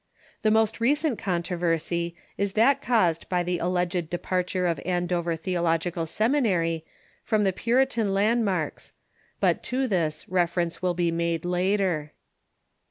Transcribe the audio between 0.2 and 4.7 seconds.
The most recent controversy is that caused by the alleged depart ure